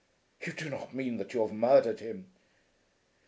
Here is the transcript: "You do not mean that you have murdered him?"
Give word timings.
"You 0.43 0.53
do 0.53 0.67
not 0.67 0.95
mean 0.95 1.17
that 1.17 1.35
you 1.35 1.41
have 1.41 1.53
murdered 1.53 1.99
him?" 1.99 2.31